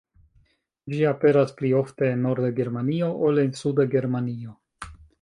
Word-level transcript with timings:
Ĝi 0.93 1.01
aperas 1.09 1.53
pli 1.59 1.71
ofte 1.81 2.11
en 2.15 2.25
norda 2.29 2.51
Germanio 2.63 3.13
ol 3.29 3.45
en 3.47 3.55
suda 3.63 3.89
Germanio. 3.97 4.61